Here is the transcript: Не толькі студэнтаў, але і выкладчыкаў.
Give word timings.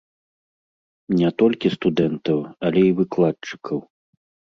Не 1.19 1.29
толькі 1.41 1.71
студэнтаў, 1.75 2.39
але 2.71 2.81
і 2.87 2.95
выкладчыкаў. 3.01 3.77